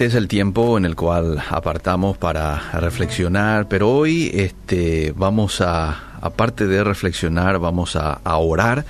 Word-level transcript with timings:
este 0.00 0.08
es 0.08 0.14
el 0.14 0.28
tiempo 0.28 0.78
en 0.78 0.86
el 0.86 0.96
cual 0.96 1.44
apartamos 1.50 2.16
para 2.16 2.70
reflexionar, 2.72 3.68
pero 3.68 3.90
hoy 3.90 4.30
este, 4.32 5.12
vamos 5.14 5.60
a, 5.60 6.16
aparte 6.22 6.66
de 6.66 6.82
reflexionar, 6.82 7.58
vamos 7.58 7.96
a, 7.96 8.18
orar, 8.24 8.86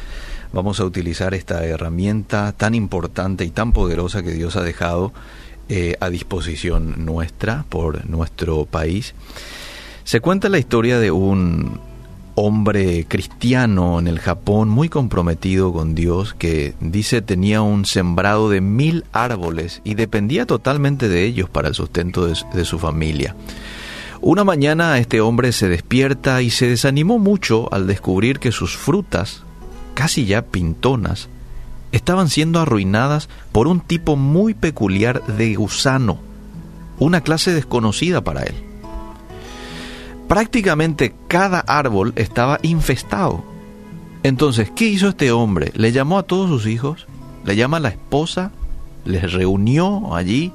vamos 0.53 0.79
a 0.79 0.85
utilizar 0.85 1.35
esta 1.35 1.65
herramienta 1.65 2.53
tan 2.53 2.77
importante 2.77 3.45
y 3.45 3.51
tan 3.51 3.73
poderosa 3.73 4.23
que 4.23 4.31
Dios 4.31 4.55
ha 4.55 4.63
dejado 4.63 5.13
eh, 5.69 5.97
a 5.99 6.11
disposición 6.11 7.05
nuestra 7.05 7.65
por 7.69 8.09
nuestro 8.09 8.67
país. 8.67 9.17
Se 10.05 10.21
cuenta 10.21 10.49
la 10.49 10.61
historia 10.61 11.01
de 11.01 11.11
un 11.11 11.81
hombre 12.35 13.05
cristiano 13.07 13.99
en 13.99 14.07
el 14.07 14.19
Japón 14.19 14.69
muy 14.69 14.89
comprometido 14.89 15.73
con 15.73 15.95
Dios 15.95 16.35
que 16.35 16.75
dice 16.81 17.23
tenía 17.23 17.63
un 17.63 17.85
sembrado 17.85 18.51
de 18.51 18.61
mil 18.61 19.05
árboles 19.13 19.81
y 19.85 19.95
dependía 19.95 20.47
totalmente 20.47 21.09
de 21.09 21.25
ellos 21.25 21.49
para 21.51 21.69
el 21.69 21.75
sustento 21.75 22.27
de, 22.27 22.65
su 22.65 22.79
familia. 22.79 23.35
Una 24.21 24.45
mañana 24.45 24.99
este 24.99 25.21
hombre 25.21 25.53
se 25.53 25.69
despierta 25.69 26.43
y 26.43 26.51
se 26.51 26.69
desanimó 26.69 27.19
mucho 27.19 27.73
al 27.73 27.87
descubrir 27.87 28.39
que 28.39 28.53
sus 28.53 28.77
frutas, 28.77 29.43
casi 29.95 30.27
ya 30.27 30.43
pintonas, 30.43 31.29
estaban 31.93 32.29
siendo 32.29 32.61
arruinadas 32.61 33.29
por 33.53 33.67
un 33.67 33.81
tipo 33.81 34.17
muy 34.17 34.55
peculiar 34.55 35.25
de 35.27 35.55
gusano, 35.55 36.19
una 36.99 37.23
clase 37.23 37.53
desconocida 37.53 38.23
para 38.23 38.43
él 38.43 38.70
prácticamente 40.31 41.13
cada 41.27 41.59
árbol 41.59 42.13
estaba 42.15 42.61
infestado. 42.63 43.43
Entonces, 44.23 44.71
¿qué 44.77 44.85
hizo 44.85 45.09
este 45.09 45.33
hombre? 45.33 45.73
Le 45.75 45.91
llamó 45.91 46.21
a 46.21 46.23
todos 46.23 46.49
sus 46.49 46.67
hijos, 46.71 47.09
le 47.45 47.57
llama 47.57 47.79
a 47.79 47.81
la 47.81 47.89
esposa, 47.89 48.53
les 49.05 49.33
reunió 49.33 50.15
allí 50.15 50.53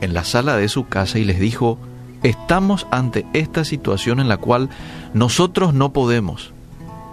en 0.00 0.14
la 0.14 0.24
sala 0.24 0.56
de 0.56 0.70
su 0.70 0.86
casa 0.88 1.18
y 1.18 1.26
les 1.26 1.38
dijo, 1.38 1.78
estamos 2.22 2.86
ante 2.90 3.26
esta 3.34 3.66
situación 3.66 4.18
en 4.18 4.30
la 4.30 4.38
cual 4.38 4.70
nosotros 5.12 5.74
no 5.74 5.92
podemos 5.92 6.54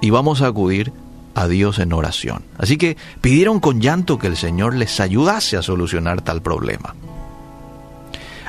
y 0.02 0.09
vamos 0.09 0.41
a 0.41 0.47
acudir 0.47 0.93
a 1.36 1.49
Dios 1.49 1.80
en 1.80 1.91
oración. 1.91 2.43
Así 2.58 2.77
que 2.77 2.95
pidieron 3.19 3.59
con 3.59 3.81
llanto 3.81 4.17
que 4.17 4.27
el 4.27 4.38
Señor 4.38 4.73
les 4.73 5.02
ayudase 5.02 5.58
a 5.58 5.61
solucionar 5.61 6.21
tal 6.21 6.41
problema. 6.41 6.95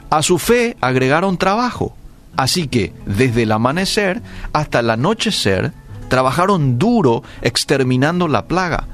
A 0.09 0.23
su 0.23 0.39
fe 0.39 0.77
agregaron 0.81 1.37
trabajo. 1.37 1.97
Así 2.37 2.69
que 2.69 2.93
desde 3.07 3.45
el 3.45 3.53
amanecer 3.53 4.23
hasta 4.53 4.81
el 4.81 4.91
anochecer 4.91 5.73
trabajaron 6.09 6.79
duro 6.79 7.23
exterminando 7.43 8.29
la 8.29 8.47
plaga, 8.47 8.87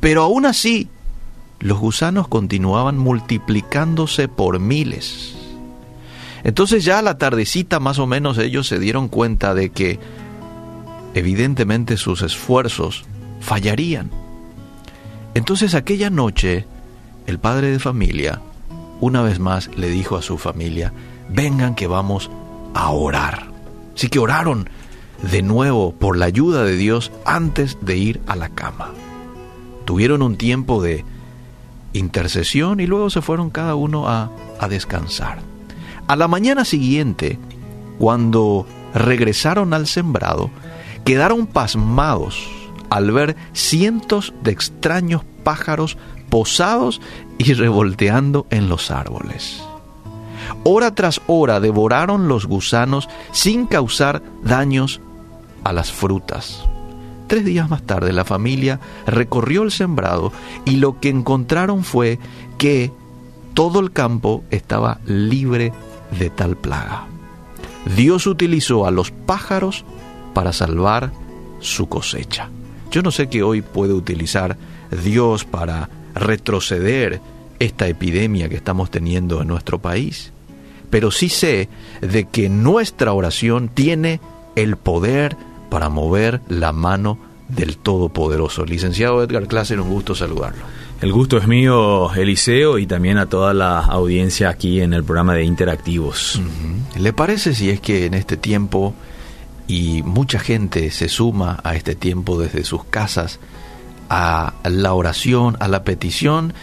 pero 0.00 0.22
aún 0.22 0.46
así 0.46 0.88
los 1.60 1.78
gusanos 1.78 2.28
continuaban 2.28 2.98
multiplicándose 2.98 4.28
por 4.28 4.58
miles. 4.58 5.34
Entonces 6.44 6.84
ya 6.84 6.98
a 6.98 7.02
la 7.02 7.18
tardecita 7.18 7.80
más 7.80 7.98
o 7.98 8.06
menos 8.06 8.38
ellos 8.38 8.66
se 8.66 8.78
dieron 8.78 9.08
cuenta 9.08 9.54
de 9.54 9.70
que 9.70 9.98
evidentemente 11.14 11.96
sus 11.96 12.22
esfuerzos 12.22 13.04
fallarían. 13.40 14.10
Entonces 15.34 15.74
aquella 15.74 16.10
noche 16.10 16.66
el 17.26 17.38
padre 17.38 17.70
de 17.70 17.78
familia 17.78 18.40
una 19.00 19.22
vez 19.22 19.38
más 19.38 19.70
le 19.76 19.88
dijo 19.88 20.16
a 20.16 20.22
su 20.22 20.38
familia, 20.38 20.92
vengan 21.28 21.74
que 21.74 21.86
vamos 21.86 22.30
a 22.76 22.90
orar. 22.90 23.50
Así 23.94 24.08
que 24.08 24.18
oraron 24.18 24.68
de 25.22 25.42
nuevo 25.42 25.92
por 25.92 26.16
la 26.16 26.26
ayuda 26.26 26.64
de 26.64 26.76
Dios 26.76 27.10
antes 27.24 27.78
de 27.80 27.96
ir 27.96 28.20
a 28.26 28.36
la 28.36 28.50
cama. 28.50 28.92
Tuvieron 29.84 30.22
un 30.22 30.36
tiempo 30.36 30.82
de 30.82 31.04
intercesión 31.92 32.80
y 32.80 32.86
luego 32.86 33.08
se 33.08 33.22
fueron 33.22 33.50
cada 33.50 33.74
uno 33.74 34.08
a, 34.08 34.30
a 34.60 34.68
descansar. 34.68 35.38
A 36.06 36.16
la 36.16 36.28
mañana 36.28 36.64
siguiente, 36.64 37.38
cuando 37.98 38.66
regresaron 38.94 39.72
al 39.72 39.86
sembrado, 39.86 40.50
quedaron 41.04 41.46
pasmados 41.46 42.48
al 42.90 43.10
ver 43.10 43.36
cientos 43.52 44.34
de 44.42 44.52
extraños 44.52 45.22
pájaros 45.42 45.96
posados 46.28 47.00
y 47.38 47.54
revolteando 47.54 48.46
en 48.50 48.68
los 48.68 48.90
árboles. 48.90 49.65
Hora 50.64 50.94
tras 50.94 51.20
hora 51.26 51.60
devoraron 51.60 52.28
los 52.28 52.46
gusanos 52.46 53.08
sin 53.32 53.66
causar 53.66 54.22
daños 54.42 55.00
a 55.64 55.72
las 55.72 55.92
frutas. 55.92 56.64
Tres 57.26 57.44
días 57.44 57.68
más 57.68 57.82
tarde 57.82 58.12
la 58.12 58.24
familia 58.24 58.78
recorrió 59.06 59.62
el 59.62 59.72
sembrado 59.72 60.32
y 60.64 60.76
lo 60.76 61.00
que 61.00 61.08
encontraron 61.08 61.82
fue 61.82 62.18
que 62.56 62.92
todo 63.54 63.80
el 63.80 63.90
campo 63.90 64.44
estaba 64.50 65.00
libre 65.06 65.72
de 66.18 66.30
tal 66.30 66.56
plaga. 66.56 67.06
Dios 67.96 68.26
utilizó 68.26 68.86
a 68.86 68.90
los 68.90 69.10
pájaros 69.10 69.84
para 70.34 70.52
salvar 70.52 71.12
su 71.60 71.88
cosecha. 71.88 72.48
Yo 72.90 73.02
no 73.02 73.10
sé 73.10 73.28
qué 73.28 73.42
hoy 73.42 73.62
puede 73.62 73.92
utilizar 73.92 74.56
Dios 75.02 75.44
para 75.44 75.88
retroceder 76.14 77.20
esta 77.58 77.88
epidemia 77.88 78.48
que 78.48 78.56
estamos 78.56 78.90
teniendo 78.90 79.42
en 79.42 79.48
nuestro 79.48 79.80
país 79.80 80.32
pero 80.90 81.10
sí 81.10 81.28
sé 81.28 81.68
de 82.00 82.24
que 82.24 82.48
nuestra 82.48 83.12
oración 83.12 83.68
tiene 83.68 84.20
el 84.54 84.76
poder 84.76 85.36
para 85.70 85.88
mover 85.88 86.40
la 86.48 86.72
mano 86.72 87.18
del 87.48 87.76
Todopoderoso. 87.76 88.64
Licenciado 88.64 89.22
Edgar 89.22 89.46
Klasser, 89.46 89.80
un 89.80 89.90
gusto 89.90 90.14
saludarlo. 90.14 90.62
El 91.00 91.12
gusto 91.12 91.36
es 91.36 91.46
mío, 91.46 92.12
Eliseo, 92.14 92.78
y 92.78 92.86
también 92.86 93.18
a 93.18 93.26
toda 93.26 93.52
la 93.52 93.80
audiencia 93.80 94.48
aquí 94.48 94.80
en 94.80 94.94
el 94.94 95.04
programa 95.04 95.34
de 95.34 95.44
Interactivos. 95.44 96.40
¿Le 96.98 97.12
parece 97.12 97.54
si 97.54 97.68
es 97.68 97.80
que 97.80 98.06
en 98.06 98.14
este 98.14 98.38
tiempo, 98.38 98.94
y 99.68 100.02
mucha 100.02 100.38
gente 100.38 100.90
se 100.90 101.10
suma 101.10 101.60
a 101.64 101.74
este 101.74 101.94
tiempo 101.94 102.38
desde 102.38 102.64
sus 102.64 102.84
casas, 102.84 103.40
a 104.08 104.54
la 104.64 104.94
oración, 104.94 105.56
a 105.60 105.68
la 105.68 105.84
petición, 105.84 106.54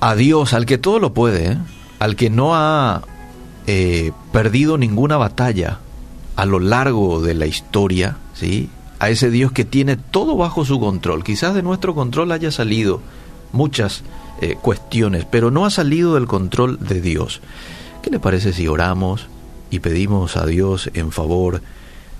a 0.00 0.14
Dios, 0.14 0.54
al 0.54 0.64
que 0.64 0.78
todo 0.78 0.98
lo 0.98 1.12
puede, 1.12 1.52
¿eh? 1.52 1.58
Al 2.02 2.16
que 2.16 2.30
no 2.30 2.56
ha 2.56 3.02
eh, 3.68 4.10
perdido 4.32 4.76
ninguna 4.76 5.18
batalla 5.18 5.78
a 6.34 6.46
lo 6.46 6.58
largo 6.58 7.22
de 7.22 7.32
la 7.34 7.46
historia, 7.46 8.16
¿sí? 8.34 8.70
a 8.98 9.08
ese 9.08 9.30
Dios 9.30 9.52
que 9.52 9.64
tiene 9.64 9.96
todo 9.96 10.36
bajo 10.36 10.64
su 10.64 10.80
control. 10.80 11.22
Quizás 11.22 11.54
de 11.54 11.62
nuestro 11.62 11.94
control 11.94 12.32
haya 12.32 12.50
salido 12.50 13.00
muchas 13.52 14.02
eh, 14.40 14.56
cuestiones, 14.60 15.26
pero 15.26 15.52
no 15.52 15.64
ha 15.64 15.70
salido 15.70 16.14
del 16.14 16.26
control 16.26 16.80
de 16.80 17.00
Dios. 17.00 17.40
¿Qué 18.02 18.10
le 18.10 18.18
parece 18.18 18.52
si 18.52 18.66
oramos 18.66 19.28
y 19.70 19.78
pedimos 19.78 20.36
a 20.36 20.44
Dios 20.44 20.90
en 20.94 21.12
favor 21.12 21.62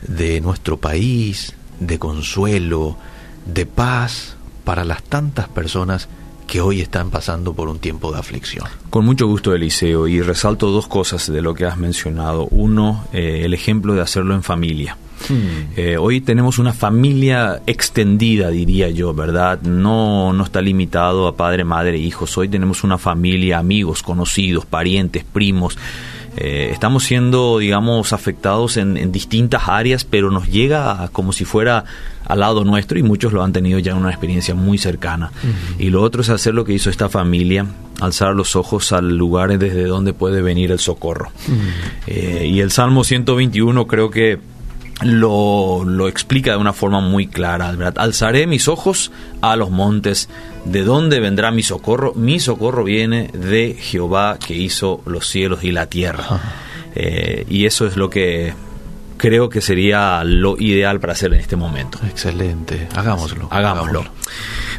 de 0.07 0.41
nuestro 0.41 0.77
país, 0.77 1.57
de 1.81 1.99
consuelo, 1.99 2.99
de 3.47 3.67
paz 3.67 4.37
para 4.63 4.85
las 4.85 5.03
tantas 5.03 5.49
personas 5.49 6.09
que 6.53 6.61
hoy 6.61 6.83
están 6.83 7.09
pasando 7.09 7.55
por 7.55 7.71
un 7.71 7.79
tiempo 7.79 8.13
de 8.13 8.19
aflicción. 8.19 8.67
Con 8.91 9.07
mucho 9.07 9.27
gusto, 9.27 9.55
Eliseo, 9.55 10.07
y 10.07 10.21
resalto 10.21 10.71
dos 10.71 10.87
cosas 10.87 11.33
de 11.33 11.41
lo 11.41 11.55
que 11.55 11.65
has 11.65 11.79
mencionado. 11.79 12.47
Uno, 12.51 13.07
eh, 13.15 13.41
el 13.47 13.55
ejemplo 13.55 13.95
de 13.95 14.03
hacerlo 14.03 14.35
en 14.35 14.43
familia. 14.43 14.99
Hmm. 15.31 15.73
Eh, 15.79 15.97
hoy 15.97 16.21
tenemos 16.21 16.59
una 16.59 16.75
familia 16.75 17.63
extendida, 17.67 18.51
diría 18.51 18.91
yo, 18.91 19.15
¿verdad? 19.15 19.63
No, 19.63 20.35
no 20.35 20.45
está 20.45 20.61
limitado 20.61 21.27
a 21.27 21.39
padre, 21.39 21.65
madre, 21.65 21.97
hijos. 21.97 22.37
Hoy 22.37 22.51
tenemos 22.51 22.85
una 22.85 22.99
familia, 22.99 23.57
amigos, 23.57 24.03
conocidos, 24.03 24.67
parientes, 24.67 25.25
primos. 25.25 25.79
Eh, 26.37 26.69
estamos 26.71 27.05
siendo, 27.05 27.61
digamos, 27.61 28.13
afectados 28.13 28.77
en, 28.77 29.11
distintas 29.11 29.69
áreas, 29.69 30.05
pero 30.05 30.31
nos 30.31 30.49
llega 30.49 31.09
como 31.13 31.33
si 31.33 31.47
fuera 31.47 31.87
al 32.27 32.41
lado 32.41 32.65
nuestro 32.65 32.99
y 32.99 33.03
muchos 33.03 33.33
lo 33.33 33.43
han 33.43 33.53
tenido 33.53 33.79
ya 33.79 33.93
en 33.93 33.99
una 33.99 34.11
experiencia 34.11 34.55
muy 34.55 34.79
cercana. 34.79 35.33
Y 35.79 35.91
lo 35.91 36.03
otro 36.03 36.23
es 36.23 36.29
hacer 36.29 36.55
lo 36.55 36.65
que 36.65 36.73
hizo 36.73 36.91
esta 36.91 37.09
familia, 37.09 37.67
alzar 38.01 38.35
los 38.35 38.57
ojos 38.57 38.93
al 38.93 39.17
lugar 39.17 39.59
desde 39.59 39.85
donde 39.85 40.13
puede 40.13 40.43
venir 40.43 40.71
el 40.71 40.79
socorro. 40.79 41.31
Eh, 42.07 42.49
y 42.51 42.61
el 42.61 42.71
Salmo 42.71 43.05
121 43.05 43.87
creo 43.87 44.11
que 44.11 44.39
lo, 45.03 45.85
lo, 45.85 46.09
explica 46.09 46.53
de 46.53 46.59
una 46.59 46.73
forma 46.73 47.01
muy 47.01 47.27
clara. 47.27 47.73
¿verdad? 47.73 47.95
Alzaré 47.99 48.47
mis 48.47 48.69
ojos 48.69 49.11
a 49.41 49.57
los 49.57 49.71
montes. 49.71 50.29
¿De 50.65 50.85
dónde 50.85 51.19
vendrá 51.19 51.51
mi 51.51 51.63
socorro? 51.63 52.15
Mi 52.15 52.39
socorro 52.39 52.85
viene 52.85 53.29
de 53.33 53.77
Jehová 53.79 54.39
que 54.39 54.55
hizo 54.55 55.03
los 55.07 55.27
cielos 55.27 55.65
y 55.65 55.73
la 55.73 55.87
tierra. 55.87 56.41
Eh, 56.95 57.47
y 57.49 57.67
eso 57.67 57.87
es 57.87 57.97
lo 57.97 58.11
que 58.11 58.55
creo 59.23 59.49
que 59.49 59.61
sería 59.61 60.25
lo 60.25 60.59
ideal 60.59 60.99
para 60.99 61.13
hacer 61.13 61.33
en 61.33 61.39
este 61.39 61.55
momento. 61.55 62.01
Excelente. 62.05 62.89
Hagámoslo. 62.93 63.47
Hagámoslo. 63.53 64.05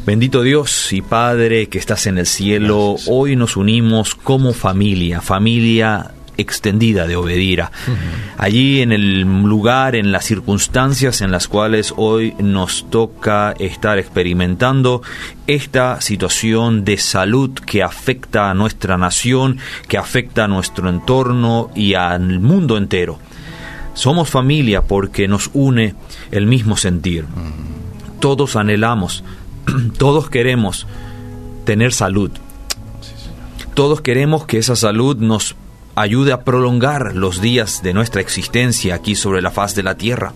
Bendito 0.05 0.41
Dios 0.41 0.91
y 0.91 1.01
Padre 1.01 1.69
que 1.69 1.77
estás 1.77 2.07
en 2.07 2.17
el 2.17 2.25
cielo, 2.25 2.97
hoy 3.07 3.37
nos 3.37 3.55
unimos 3.55 4.15
como 4.15 4.51
familia, 4.51 5.21
familia 5.21 6.11
extendida 6.35 7.07
de 7.07 7.15
Obedira. 7.15 7.71
Allí 8.37 8.81
en 8.81 8.91
el 8.91 9.21
lugar, 9.21 9.95
en 9.95 10.11
las 10.11 10.25
circunstancias 10.25 11.21
en 11.21 11.31
las 11.31 11.47
cuales 11.47 11.93
hoy 11.95 12.35
nos 12.39 12.89
toca 12.89 13.53
estar 13.59 13.97
experimentando 13.97 15.03
esta 15.47 16.01
situación 16.01 16.83
de 16.83 16.97
salud 16.97 17.51
que 17.53 17.81
afecta 17.81 18.49
a 18.49 18.53
nuestra 18.53 18.97
nación, 18.97 19.59
que 19.87 19.97
afecta 19.97 20.43
a 20.43 20.47
nuestro 20.49 20.89
entorno 20.89 21.71
y 21.75 21.93
al 21.93 22.41
mundo 22.41 22.75
entero. 22.75 23.19
Somos 23.93 24.29
familia 24.29 24.81
porque 24.81 25.27
nos 25.27 25.49
une 25.53 25.95
el 26.31 26.47
mismo 26.47 26.77
sentir. 26.77 27.25
Todos 28.19 28.55
anhelamos, 28.55 29.23
todos 29.97 30.29
queremos 30.29 30.87
tener 31.65 31.93
salud. 31.93 32.31
Todos 33.73 34.01
queremos 34.01 34.45
que 34.45 34.57
esa 34.57 34.75
salud 34.75 35.17
nos 35.17 35.55
ayude 35.95 36.31
a 36.31 36.43
prolongar 36.43 37.15
los 37.15 37.41
días 37.41 37.81
de 37.83 37.93
nuestra 37.93 38.21
existencia 38.21 38.95
aquí 38.95 39.15
sobre 39.15 39.41
la 39.41 39.51
faz 39.51 39.75
de 39.75 39.83
la 39.83 39.95
tierra. 39.95 40.33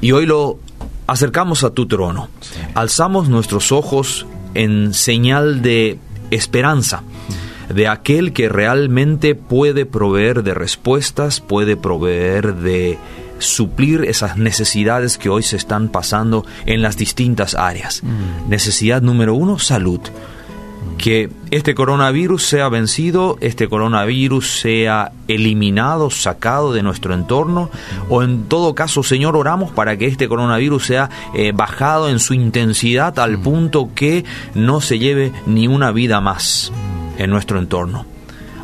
Y 0.00 0.12
hoy 0.12 0.26
lo 0.26 0.58
acercamos 1.06 1.64
a 1.64 1.70
tu 1.70 1.86
trono. 1.86 2.28
Alzamos 2.74 3.28
nuestros 3.28 3.72
ojos 3.72 4.26
en 4.54 4.94
señal 4.94 5.62
de 5.62 5.98
esperanza 6.30 7.02
de 7.68 7.88
aquel 7.88 8.32
que 8.32 8.48
realmente 8.48 9.34
puede 9.34 9.86
proveer 9.86 10.42
de 10.42 10.54
respuestas, 10.54 11.40
puede 11.40 11.76
proveer 11.76 12.54
de 12.54 12.98
suplir 13.38 14.04
esas 14.04 14.36
necesidades 14.36 15.18
que 15.18 15.28
hoy 15.28 15.42
se 15.42 15.56
están 15.56 15.88
pasando 15.88 16.44
en 16.66 16.82
las 16.82 16.96
distintas 16.96 17.54
áreas. 17.54 18.02
Mm. 18.02 18.48
Necesidad 18.48 19.02
número 19.02 19.34
uno, 19.34 19.58
salud. 19.58 20.00
Que 20.98 21.28
este 21.50 21.74
coronavirus 21.74 22.46
sea 22.46 22.68
vencido, 22.68 23.36
este 23.40 23.68
coronavirus 23.68 24.60
sea 24.60 25.12
eliminado, 25.26 26.08
sacado 26.08 26.72
de 26.72 26.82
nuestro 26.82 27.14
entorno, 27.14 27.68
o 28.08 28.22
en 28.22 28.44
todo 28.44 28.74
caso, 28.74 29.02
Señor, 29.02 29.36
oramos 29.36 29.72
para 29.72 29.96
que 29.96 30.06
este 30.06 30.28
coronavirus 30.28 30.86
sea 30.86 31.10
eh, 31.34 31.52
bajado 31.52 32.08
en 32.08 32.20
su 32.20 32.32
intensidad 32.32 33.18
al 33.18 33.38
mm. 33.38 33.42
punto 33.42 33.90
que 33.94 34.24
no 34.54 34.80
se 34.80 34.98
lleve 34.98 35.32
ni 35.46 35.66
una 35.66 35.90
vida 35.90 36.20
más 36.20 36.72
en 37.18 37.30
nuestro 37.30 37.58
entorno. 37.58 38.06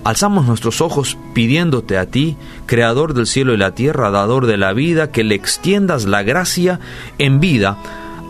Alzamos 0.03 0.47
nuestros 0.47 0.81
ojos 0.81 1.19
pidiéndote 1.35 1.99
a 1.99 2.07
ti, 2.07 2.37
Creador 2.67 3.13
del 3.13 3.27
cielo 3.27 3.53
y 3.53 3.59
la 3.59 3.75
tierra, 3.75 4.11
dador 4.11 4.47
de 4.47 4.57
la 4.57 4.73
vida, 4.73 5.11
que 5.11 5.25
le 5.25 5.35
extiendas 5.35 6.07
la 6.07 6.23
gracia 6.23 6.81
en 7.19 7.41
vida 7.41 7.77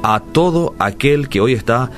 a 0.02 0.20
todo 0.20 0.74
aquel 0.78 1.28
que 1.28 1.40
hoy 1.40 1.52
está 1.52 1.90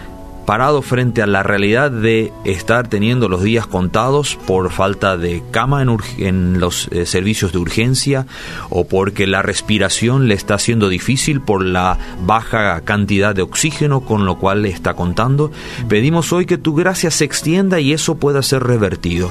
parado 0.47 0.83
frente 0.83 1.23
a 1.23 1.27
la 1.27 1.43
realidad 1.43 1.91
de 1.91 2.33
estar 2.45 2.89
teniendo 2.89 3.29
los 3.29 3.43
días 3.43 3.67
contados 3.67 4.39
por 4.47 4.71
falta 4.71 5.17
de 5.17 5.43
cama 5.51 5.83
en, 5.83 6.61
los 6.61 6.89
eh, 6.93 7.07
servicios 7.07 7.53
de 7.53 7.59
urgencia 7.59 8.27
o 8.71 8.85
porque 8.85 9.27
la 9.27 9.43
respiración 9.43 10.29
le 10.29 10.35
está 10.35 10.59
siendo 10.59 10.89
difícil 10.89 11.41
por 11.41 11.65
la 11.65 11.99
baja 12.25 12.81
cantidad 12.83 13.35
de 13.35 13.43
oxígeno 13.43 14.01
con 14.01 14.27
lo 14.27 14.39
cual 14.39 14.63
le 14.63 14.69
está 14.69 14.95
contando. 14.95 15.51
Pedimos 15.89 16.33
hoy 16.33 16.47
que 16.47 16.59
tu 16.59 16.75
gracia 16.75 17.11
se 17.11 17.25
extienda 17.25 17.81
y 17.81 17.93
eso 17.93 18.17
pueda 18.17 18.43
ser 18.43 18.63
revertido 18.63 19.31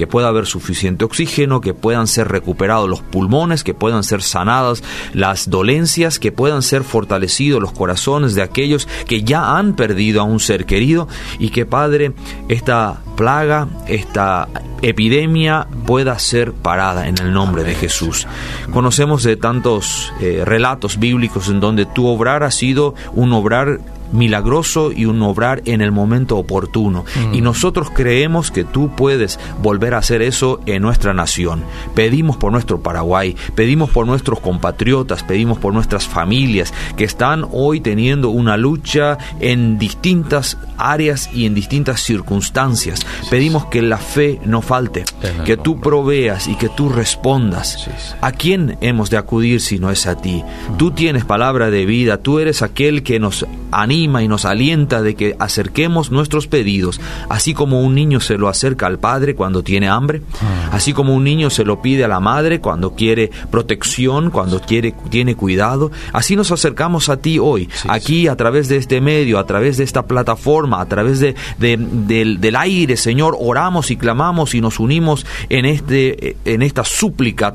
que 0.00 0.06
pueda 0.06 0.28
haber 0.28 0.46
suficiente 0.46 1.04
oxígeno, 1.04 1.60
que 1.60 1.74
puedan 1.74 2.06
ser 2.06 2.28
recuperados 2.28 2.88
los 2.88 3.02
pulmones, 3.02 3.62
que 3.62 3.74
puedan 3.74 4.02
ser 4.02 4.22
sanadas 4.22 4.82
las 5.12 5.50
dolencias, 5.50 6.18
que 6.18 6.32
puedan 6.32 6.62
ser 6.62 6.84
fortalecidos 6.84 7.60
los 7.60 7.72
corazones 7.72 8.34
de 8.34 8.40
aquellos 8.40 8.88
que 9.06 9.24
ya 9.24 9.58
han 9.58 9.76
perdido 9.76 10.22
a 10.22 10.24
un 10.24 10.40
querido 10.58 11.08
y 11.38 11.50
que 11.50 11.66
Padre, 11.66 12.12
esta 12.48 13.00
plaga, 13.16 13.68
esta 13.86 14.48
epidemia 14.82 15.66
pueda 15.86 16.18
ser 16.18 16.52
parada 16.52 17.08
en 17.08 17.18
el 17.18 17.32
nombre 17.32 17.64
de 17.64 17.74
Jesús. 17.74 18.26
Conocemos 18.72 19.22
de 19.22 19.36
tantos 19.36 20.12
eh, 20.20 20.42
relatos 20.44 20.98
bíblicos 20.98 21.48
en 21.48 21.60
donde 21.60 21.86
tu 21.86 22.06
obrar 22.06 22.42
ha 22.42 22.50
sido 22.50 22.94
un 23.12 23.32
obrar 23.32 23.80
milagroso 24.12 24.92
y 24.92 25.04
un 25.06 25.22
obrar 25.22 25.62
en 25.64 25.80
el 25.80 25.92
momento 25.92 26.36
oportuno. 26.36 27.04
Y 27.32 27.40
mm. 27.40 27.44
nosotros 27.44 27.88
creemos 27.94 28.50
que 28.50 28.64
tú 28.64 28.90
puedes 28.94 29.38
volver 29.62 29.94
a 29.94 29.98
hacer 29.98 30.22
eso 30.22 30.60
en 30.66 30.82
nuestra 30.82 31.14
nación. 31.14 31.62
Pedimos 31.94 32.36
por 32.36 32.52
nuestro 32.52 32.80
Paraguay, 32.80 33.36
pedimos 33.54 33.90
por 33.90 34.06
nuestros 34.06 34.40
compatriotas, 34.40 35.22
pedimos 35.22 35.58
por 35.58 35.72
nuestras 35.74 36.06
familias 36.06 36.72
que 36.96 37.04
están 37.04 37.46
hoy 37.52 37.80
teniendo 37.80 38.30
una 38.30 38.56
lucha 38.56 39.18
en 39.40 39.78
distintas 39.78 40.58
áreas 40.76 41.30
y 41.32 41.46
en 41.46 41.54
distintas 41.54 42.02
circunstancias. 42.02 43.06
Pedimos 43.30 43.66
que 43.66 43.82
la 43.82 43.98
fe 43.98 44.40
no 44.44 44.62
falte, 44.62 45.04
que 45.44 45.56
tú 45.56 45.80
proveas 45.80 46.48
y 46.48 46.56
que 46.56 46.68
tú 46.68 46.88
respondas. 46.88 47.88
¿A 48.20 48.32
quién 48.32 48.76
hemos 48.80 49.10
de 49.10 49.18
acudir 49.18 49.60
si 49.60 49.78
no 49.78 49.90
es 49.90 50.06
a 50.06 50.16
ti? 50.16 50.42
Mm. 50.42 50.76
Tú 50.76 50.90
tienes 50.90 51.24
palabra 51.24 51.70
de 51.70 51.84
vida, 51.86 52.18
tú 52.18 52.38
eres 52.38 52.62
aquel 52.62 53.02
que 53.02 53.20
nos 53.20 53.46
anima 53.72 54.22
y 54.22 54.28
nos 54.28 54.44
alienta 54.44 55.02
de 55.02 55.14
que 55.14 55.36
acerquemos 55.38 56.10
nuestros 56.10 56.46
pedidos, 56.46 57.00
así 57.28 57.54
como 57.54 57.80
un 57.80 57.94
niño 57.94 58.20
se 58.20 58.38
lo 58.38 58.48
acerca 58.48 58.86
al 58.86 58.98
padre 58.98 59.34
cuando 59.34 59.62
tiene 59.62 59.88
hambre, 59.88 60.22
ah. 60.42 60.70
así 60.72 60.92
como 60.92 61.14
un 61.14 61.24
niño 61.24 61.50
se 61.50 61.64
lo 61.64 61.82
pide 61.82 62.04
a 62.04 62.08
la 62.08 62.20
madre 62.20 62.60
cuando 62.60 62.94
quiere 62.94 63.30
protección, 63.50 64.30
cuando 64.30 64.60
quiere, 64.60 64.94
tiene 65.10 65.34
cuidado, 65.34 65.90
así 66.12 66.36
nos 66.36 66.50
acercamos 66.50 67.08
a 67.08 67.18
ti 67.18 67.38
hoy, 67.38 67.68
aquí 67.88 68.28
a 68.28 68.36
través 68.36 68.68
de 68.68 68.76
este 68.76 69.00
medio, 69.00 69.38
a 69.38 69.46
través 69.46 69.76
de 69.76 69.84
esta 69.84 70.06
plataforma, 70.06 70.80
a 70.80 70.86
través 70.86 71.20
de, 71.20 71.34
del, 71.58 72.40
del 72.40 72.56
aire, 72.56 72.96
Señor, 72.96 73.36
oramos 73.38 73.90
y 73.90 73.96
clamamos 73.96 74.54
y 74.54 74.60
nos 74.60 74.80
unimos 74.80 75.26
en, 75.48 75.66
este, 75.66 76.36
en 76.44 76.62
esta 76.62 76.84
súplica 76.84 77.54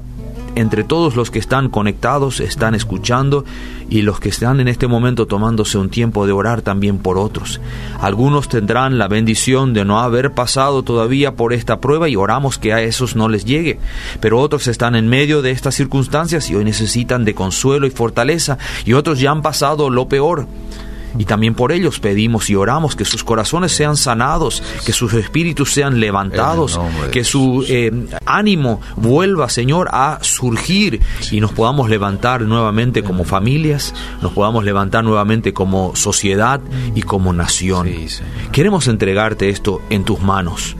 entre 0.56 0.84
todos 0.84 1.16
los 1.16 1.32
que 1.32 1.40
están 1.40 1.70
conectados, 1.70 2.40
están 2.40 2.76
escuchando 2.76 3.46
y 3.90 4.02
los 4.02 4.20
que 4.20 4.30
están 4.30 4.60
en 4.60 4.68
este 4.68 4.88
momento 4.88 5.28
tomándose 5.28 5.78
un 5.78 5.90
tiempo 5.90 6.26
de 6.26 6.32
orar 6.32 6.62
también 6.62 6.98
por 6.98 7.18
otros. 7.18 7.62
Algunos 8.00 8.50
tendrán 8.50 8.98
la 8.98 9.08
bendición 9.08 9.74
de 9.74 9.86
no 9.86 10.00
haber 10.00 10.32
pasado 10.32 10.84
todavía 10.84 11.36
por 11.36 11.54
esta 11.54 11.80
prueba 11.80 12.10
y 12.10 12.16
oramos 12.16 12.58
que 12.58 12.74
a 12.74 12.82
esos 12.82 13.16
no 13.16 13.30
les 13.30 13.46
llegue, 13.46 13.80
pero 14.20 14.40
otros 14.40 14.68
están 14.68 14.96
en 14.96 15.08
medio 15.08 15.42
de 15.42 15.52
estas 15.52 15.76
circunstancias 15.76 16.50
y 16.50 16.56
hoy 16.56 16.64
necesitan 16.64 17.26
de 17.26 17.36
consuelo 17.36 17.86
y 17.86 17.92
fortaleza 17.92 18.58
y 18.86 18.94
otros 18.94 19.20
ya 19.20 19.32
han 19.32 19.42
pasado 19.42 19.90
lo 19.90 20.08
peor 20.08 20.48
y 21.18 21.26
también 21.26 21.56
por 21.56 21.72
ellos 21.72 22.00
pedimos 22.00 22.50
y 22.50 22.56
oramos 22.56 22.96
que 22.96 23.06
sus 23.06 23.24
corazones 23.24 23.72
sean 23.72 23.98
sanados, 23.98 24.62
que 24.86 24.94
sus 24.94 25.14
espíritus 25.14 25.72
sean 25.72 26.00
levantados, 26.00 26.80
que 27.12 27.24
su 27.24 27.66
eh, 27.68 27.92
ánimo 28.26 28.82
vuelva, 28.96 29.50
Señor, 29.50 29.90
a 29.92 30.20
surgir 30.22 31.02
y 31.32 31.40
nos 31.40 31.52
podamos 31.52 31.90
levantar 31.90 32.42
nuevamente 32.42 33.04
como 33.04 33.24
familias, 33.24 33.94
nos 34.22 34.32
podamos 34.34 34.64
levantar 34.64 35.04
nuevamente 35.04 35.54
como 35.54 35.96
sociedad 35.96 36.62
y 36.94 37.02
como 37.02 37.34
nación. 37.34 37.90
Queremos 38.52 38.88
entregarte 38.88 39.50
esto 39.50 39.82
en 39.90 40.04
tus 40.04 40.22
manos. 40.22 40.76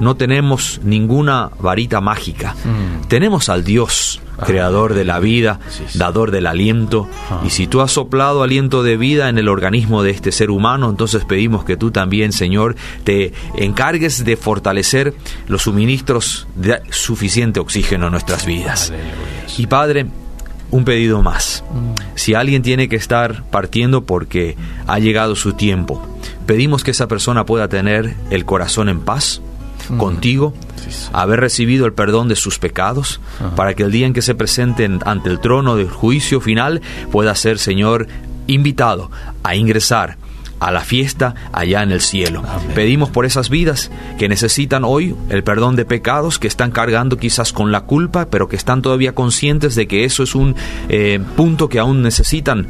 No 0.00 0.16
tenemos 0.16 0.80
ninguna 0.82 1.50
varita 1.60 2.00
mágica. 2.00 2.54
Mm. 2.64 3.08
Tenemos 3.08 3.50
al 3.50 3.64
Dios 3.64 4.20
creador 4.40 4.94
de 4.94 5.04
la 5.04 5.20
vida, 5.20 5.60
dador 5.94 6.30
del 6.30 6.46
aliento. 6.46 7.08
Y 7.44 7.50
si 7.50 7.66
tú 7.66 7.80
has 7.80 7.92
soplado 7.92 8.42
aliento 8.42 8.82
de 8.82 8.96
vida 8.96 9.28
en 9.28 9.38
el 9.38 9.48
organismo 9.48 10.02
de 10.02 10.10
este 10.10 10.32
ser 10.32 10.50
humano, 10.50 10.90
entonces 10.90 11.24
pedimos 11.24 11.64
que 11.64 11.76
tú 11.76 11.90
también, 11.90 12.32
Señor, 12.32 12.76
te 13.04 13.32
encargues 13.56 14.24
de 14.24 14.36
fortalecer 14.36 15.14
los 15.46 15.62
suministros 15.62 16.46
de 16.54 16.80
suficiente 16.90 17.60
oxígeno 17.60 18.06
en 18.06 18.12
nuestras 18.12 18.46
vidas. 18.46 18.92
Y 19.56 19.66
Padre, 19.66 20.06
un 20.70 20.84
pedido 20.84 21.22
más. 21.22 21.64
Mm. 21.70 21.94
Si 22.14 22.34
alguien 22.34 22.62
tiene 22.62 22.88
que 22.88 22.96
estar 22.96 23.44
partiendo 23.50 24.04
porque 24.04 24.56
ha 24.86 24.98
llegado 24.98 25.36
su 25.36 25.54
tiempo, 25.54 26.04
pedimos 26.46 26.84
que 26.84 26.92
esa 26.92 27.08
persona 27.08 27.44
pueda 27.44 27.68
tener 27.68 28.14
el 28.30 28.44
corazón 28.44 28.88
en 28.88 29.00
paz 29.00 29.40
mm. 29.88 29.98
contigo 29.98 30.54
haber 31.12 31.40
recibido 31.40 31.86
el 31.86 31.92
perdón 31.92 32.28
de 32.28 32.36
sus 32.36 32.58
pecados, 32.58 33.20
para 33.56 33.74
que 33.74 33.82
el 33.82 33.92
día 33.92 34.06
en 34.06 34.12
que 34.12 34.22
se 34.22 34.34
presenten 34.34 35.00
ante 35.04 35.30
el 35.30 35.40
trono 35.40 35.76
del 35.76 35.88
juicio 35.88 36.40
final 36.40 36.80
pueda 37.10 37.34
ser, 37.34 37.58
Señor, 37.58 38.06
invitado 38.46 39.10
a 39.42 39.54
ingresar 39.54 40.16
a 40.60 40.70
la 40.70 40.82
fiesta 40.82 41.34
allá 41.52 41.82
en 41.82 41.90
el 41.90 42.02
cielo. 42.02 42.42
Pedimos 42.74 43.08
por 43.08 43.24
esas 43.24 43.48
vidas 43.48 43.90
que 44.18 44.28
necesitan 44.28 44.84
hoy 44.84 45.16
el 45.30 45.42
perdón 45.42 45.74
de 45.74 45.86
pecados, 45.86 46.38
que 46.38 46.46
están 46.46 46.70
cargando 46.70 47.16
quizás 47.16 47.52
con 47.52 47.72
la 47.72 47.80
culpa, 47.82 48.26
pero 48.30 48.48
que 48.48 48.56
están 48.56 48.82
todavía 48.82 49.14
conscientes 49.14 49.74
de 49.74 49.88
que 49.88 50.04
eso 50.04 50.22
es 50.22 50.34
un 50.34 50.54
eh, 50.88 51.18
punto 51.34 51.68
que 51.68 51.78
aún 51.78 52.02
necesitan 52.02 52.68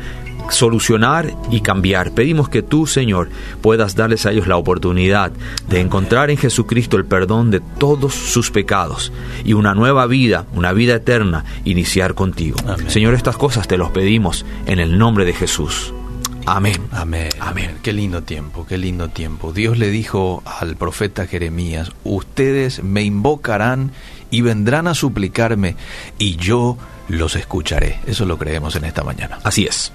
solucionar 0.50 1.34
y 1.50 1.60
cambiar. 1.60 2.12
Pedimos 2.12 2.48
que 2.48 2.62
tú, 2.62 2.86
Señor, 2.86 3.28
puedas 3.60 3.96
darles 3.96 4.26
a 4.26 4.32
ellos 4.32 4.46
la 4.46 4.56
oportunidad 4.56 5.32
de 5.68 5.80
encontrar 5.80 6.30
en 6.30 6.36
Jesucristo 6.36 6.96
el 6.96 7.04
perdón 7.04 7.50
de 7.50 7.60
todos 7.78 8.14
sus 8.14 8.50
pecados 8.50 9.12
y 9.44 9.52
una 9.54 9.74
nueva 9.74 10.06
vida, 10.06 10.46
una 10.54 10.72
vida 10.72 10.96
eterna, 10.96 11.44
iniciar 11.64 12.14
contigo. 12.14 12.56
Señor, 12.88 13.14
estas 13.14 13.36
cosas 13.36 13.68
te 13.68 13.78
los 13.78 13.90
pedimos 13.90 14.44
en 14.66 14.78
el 14.78 14.98
nombre 14.98 15.24
de 15.24 15.32
Jesús. 15.32 15.92
Amén. 16.46 16.76
Amén. 16.90 17.28
Amén. 17.38 17.78
Qué 17.82 17.92
lindo 17.92 18.22
tiempo, 18.22 18.66
qué 18.66 18.78
lindo 18.78 19.08
tiempo. 19.08 19.52
Dios 19.52 19.78
le 19.78 19.90
dijo 19.90 20.42
al 20.44 20.76
profeta 20.76 21.26
Jeremías, 21.26 21.92
ustedes 22.04 22.82
me 22.82 23.02
invocarán 23.02 23.92
y 24.30 24.40
vendrán 24.40 24.86
a 24.86 24.94
suplicarme 24.94 25.76
y 26.18 26.36
yo 26.36 26.76
los 27.08 27.36
escucharé. 27.36 28.00
Eso 28.06 28.24
lo 28.24 28.38
creemos 28.38 28.76
en 28.76 28.84
esta 28.84 29.04
mañana. 29.04 29.38
Así 29.42 29.66
es. 29.66 29.92